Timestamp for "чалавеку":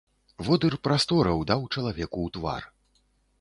1.77-2.19